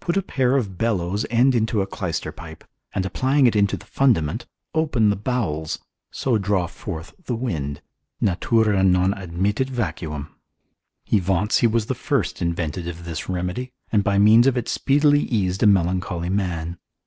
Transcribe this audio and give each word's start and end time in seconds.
Put 0.00 0.18
a 0.18 0.22
pair 0.22 0.56
of 0.58 0.76
bellows 0.76 1.24
end 1.30 1.54
into 1.54 1.80
a 1.80 1.86
clyster 1.86 2.30
pipe, 2.30 2.62
and 2.94 3.06
applying 3.06 3.46
it 3.46 3.56
into 3.56 3.78
the 3.78 3.86
fundament, 3.86 4.44
open 4.74 5.08
the 5.08 5.16
bowels, 5.16 5.78
so 6.10 6.36
draw 6.36 6.66
forth 6.66 7.14
the 7.24 7.34
wind, 7.34 7.80
natura 8.20 8.82
non 8.84 9.14
admittit 9.14 9.70
vacuum. 9.70 10.28
He 11.06 11.20
vaunts 11.20 11.60
he 11.60 11.66
was 11.66 11.86
the 11.86 11.94
first 11.94 12.42
invented 12.42 12.84
this 12.84 13.30
remedy, 13.30 13.72
and 13.90 14.04
by 14.04 14.18
means 14.18 14.46
of 14.46 14.58
it 14.58 14.68
speedily 14.68 15.20
eased 15.20 15.62
a 15.62 15.66
melancholy 15.66 16.28
man. 16.28 16.76